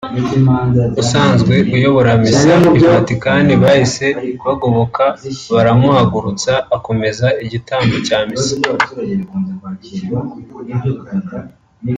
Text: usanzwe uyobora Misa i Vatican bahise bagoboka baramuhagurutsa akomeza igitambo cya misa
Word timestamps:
usanzwe 1.01 1.55
uyobora 1.75 2.11
Misa 2.21 2.55
i 2.79 2.79
Vatican 2.89 3.45
bahise 3.63 4.07
bagoboka 4.45 5.03
baramuhagurutsa 5.53 6.53
akomeza 6.75 7.27
igitambo 7.43 7.95
cya 8.07 8.19
misa 8.29 8.55